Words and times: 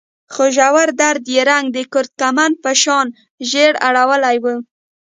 خو 0.33 0.43
ژور 0.55 0.87
درد 1.01 1.23
يې 1.35 1.41
رنګ 1.49 1.65
د 1.73 1.77
کورکمند 1.93 2.55
په 2.63 2.71
شان 2.81 3.07
ژېړ 3.49 3.73
اړولی 3.87 4.37
و. 4.43 4.45